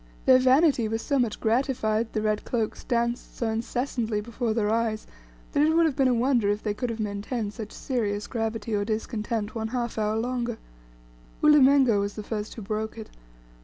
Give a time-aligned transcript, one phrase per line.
[0.25, 5.05] Their vanity was so much gratified, the red cloaks danced so incessantly before their eyes,
[5.51, 8.73] that it would have been a wonder if they could have maintained such serious gravity
[8.73, 10.57] or discontent one half hour longer.
[11.43, 13.11] Ulimengo was the first who broke it.